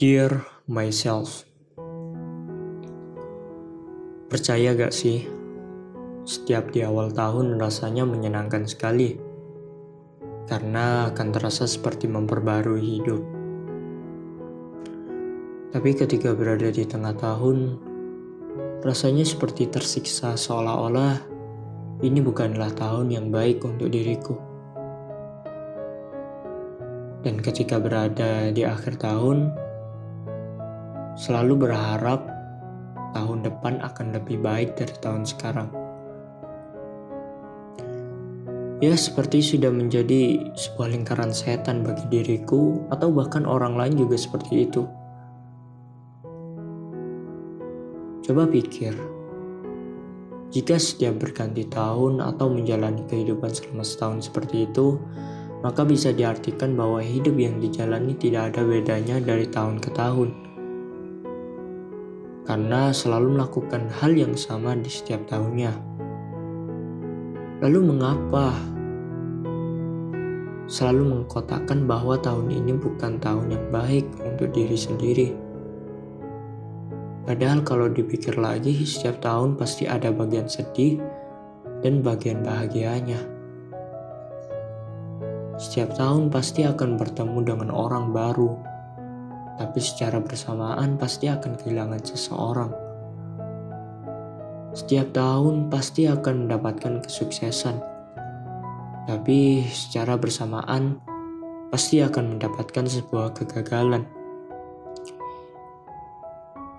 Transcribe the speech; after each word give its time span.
Dear 0.00 0.48
myself, 0.64 1.44
percaya 4.32 4.72
gak 4.72 4.96
sih, 4.96 5.28
setiap 6.24 6.72
di 6.72 6.80
awal 6.80 7.12
tahun 7.12 7.60
rasanya 7.60 8.08
menyenangkan 8.08 8.64
sekali, 8.64 9.20
karena 10.48 11.12
akan 11.12 11.28
terasa 11.36 11.68
seperti 11.68 12.08
memperbarui 12.08 12.80
hidup. 12.80 13.20
Tapi 15.68 15.90
ketika 15.92 16.32
berada 16.32 16.72
di 16.72 16.88
tengah 16.88 17.12
tahun, 17.20 17.76
rasanya 18.80 19.28
seperti 19.28 19.68
tersiksa 19.68 20.32
seolah-olah 20.32 21.20
ini 22.00 22.24
bukanlah 22.24 22.72
tahun 22.72 23.12
yang 23.12 23.28
baik 23.28 23.60
untuk 23.68 23.92
diriku. 23.92 24.40
Dan 27.20 27.36
ketika 27.44 27.76
berada 27.76 28.48
di 28.48 28.64
akhir 28.64 28.96
tahun, 28.96 29.68
selalu 31.18 31.66
berharap 31.66 32.26
tahun 33.14 33.42
depan 33.46 33.82
akan 33.82 34.06
lebih 34.14 34.38
baik 34.42 34.78
dari 34.78 34.94
tahun 35.02 35.26
sekarang. 35.26 35.70
Ya, 38.80 38.96
seperti 38.96 39.44
sudah 39.44 39.68
menjadi 39.68 40.40
sebuah 40.56 40.96
lingkaran 40.96 41.36
setan 41.36 41.84
bagi 41.84 42.08
diriku, 42.08 42.80
atau 42.88 43.12
bahkan 43.12 43.44
orang 43.44 43.76
lain 43.76 43.92
juga 44.00 44.16
seperti 44.16 44.64
itu. 44.64 44.88
Coba 48.24 48.48
pikir, 48.48 48.96
jika 50.48 50.80
setiap 50.80 51.20
berganti 51.20 51.68
tahun 51.68 52.24
atau 52.24 52.48
menjalani 52.48 53.04
kehidupan 53.04 53.52
selama 53.52 53.84
setahun 53.84 54.32
seperti 54.32 54.64
itu, 54.64 54.96
maka 55.60 55.84
bisa 55.84 56.16
diartikan 56.16 56.72
bahwa 56.72 57.04
hidup 57.04 57.36
yang 57.36 57.60
dijalani 57.60 58.16
tidak 58.16 58.56
ada 58.56 58.64
bedanya 58.64 59.20
dari 59.20 59.44
tahun 59.44 59.76
ke 59.76 59.92
tahun 59.92 60.49
karena 62.44 62.90
selalu 62.90 63.36
melakukan 63.36 63.90
hal 64.00 64.12
yang 64.16 64.32
sama 64.36 64.76
di 64.76 64.88
setiap 64.88 65.24
tahunnya. 65.28 65.72
Lalu, 67.60 67.78
mengapa 67.92 68.56
selalu 70.70 71.02
mengkotakkan 71.18 71.84
bahwa 71.84 72.16
tahun 72.16 72.48
ini 72.48 72.78
bukan 72.78 73.20
tahun 73.20 73.52
yang 73.52 73.66
baik 73.68 74.06
untuk 74.24 74.48
diri 74.54 74.78
sendiri? 74.78 75.28
Padahal, 77.28 77.60
kalau 77.62 77.92
dipikir 77.92 78.40
lagi, 78.40 78.72
setiap 78.82 79.20
tahun 79.20 79.60
pasti 79.60 79.84
ada 79.84 80.08
bagian 80.08 80.48
sedih 80.48 80.98
dan 81.84 82.00
bagian 82.00 82.40
bahagianya. 82.40 83.20
Setiap 85.60 85.92
tahun 85.92 86.32
pasti 86.32 86.64
akan 86.64 86.96
bertemu 86.96 87.38
dengan 87.44 87.68
orang 87.68 88.16
baru 88.16 88.56
tapi 89.60 89.76
secara 89.76 90.24
bersamaan 90.24 90.96
pasti 90.96 91.28
akan 91.28 91.52
kehilangan 91.60 92.00
seseorang. 92.00 92.72
Setiap 94.72 95.12
tahun 95.12 95.68
pasti 95.68 96.08
akan 96.08 96.48
mendapatkan 96.48 97.04
kesuksesan, 97.04 97.76
tapi 99.04 99.68
secara 99.68 100.16
bersamaan 100.16 100.96
pasti 101.68 102.00
akan 102.00 102.40
mendapatkan 102.40 102.88
sebuah 102.88 103.36
kegagalan. 103.36 104.08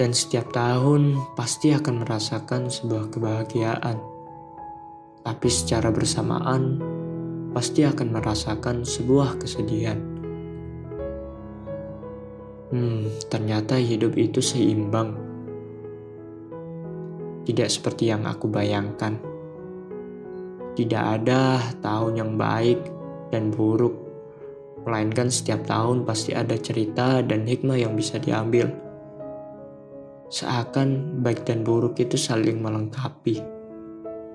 Dan 0.00 0.16
setiap 0.16 0.48
tahun 0.56 1.20
pasti 1.36 1.76
akan 1.76 2.00
merasakan 2.00 2.72
sebuah 2.72 3.12
kebahagiaan, 3.12 4.00
tapi 5.20 5.48
secara 5.52 5.92
bersamaan 5.92 6.80
pasti 7.52 7.84
akan 7.84 8.08
merasakan 8.08 8.88
sebuah 8.88 9.36
kesedihan. 9.36 10.09
Hmm, 12.70 13.10
ternyata 13.26 13.74
hidup 13.82 14.14
itu 14.14 14.38
seimbang. 14.38 15.18
Tidak 17.42 17.66
seperti 17.66 18.14
yang 18.14 18.30
aku 18.30 18.46
bayangkan. 18.46 19.18
Tidak 20.78 21.04
ada 21.18 21.58
tahun 21.82 22.12
yang 22.14 22.32
baik 22.38 22.78
dan 23.34 23.50
buruk, 23.50 23.90
melainkan 24.86 25.34
setiap 25.34 25.66
tahun 25.66 26.06
pasti 26.06 26.30
ada 26.30 26.54
cerita 26.54 27.26
dan 27.26 27.42
hikmah 27.42 27.74
yang 27.74 27.98
bisa 27.98 28.22
diambil. 28.22 28.70
Seakan 30.30 31.18
baik 31.26 31.42
dan 31.42 31.66
buruk 31.66 31.98
itu 31.98 32.14
saling 32.14 32.62
melengkapi 32.62 33.42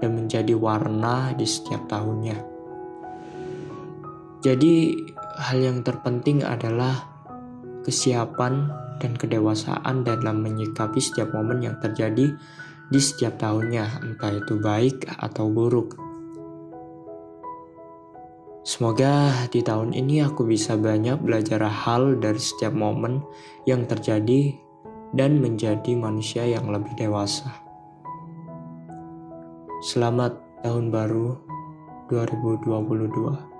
dan 0.00 0.16
menjadi 0.16 0.56
warna 0.56 1.36
di 1.36 1.44
setiap 1.44 1.84
tahunnya. 1.84 2.48
Jadi, 4.40 4.74
hal 5.36 5.58
yang 5.60 5.84
terpenting 5.84 6.40
adalah 6.42 7.11
kesiapan, 7.82 8.70
dan 9.02 9.18
kedewasaan 9.18 10.06
dalam 10.06 10.46
menyikapi 10.46 11.02
setiap 11.02 11.34
momen 11.34 11.66
yang 11.66 11.76
terjadi 11.82 12.38
di 12.92 13.00
setiap 13.02 13.34
tahunnya, 13.42 14.04
entah 14.06 14.32
itu 14.38 14.62
baik 14.62 15.10
atau 15.18 15.50
buruk. 15.50 15.98
Semoga 18.62 19.34
di 19.50 19.58
tahun 19.58 19.90
ini 19.90 20.22
aku 20.22 20.46
bisa 20.46 20.78
banyak 20.78 21.18
belajar 21.18 21.66
hal 21.66 22.14
dari 22.22 22.38
setiap 22.38 22.70
momen 22.70 23.18
yang 23.66 23.90
terjadi 23.90 24.54
dan 25.10 25.42
menjadi 25.42 25.98
manusia 25.98 26.46
yang 26.46 26.70
lebih 26.70 26.94
dewasa. 26.94 27.50
Selamat 29.82 30.38
tahun 30.62 30.94
baru 30.94 31.42
2022. 32.06 33.51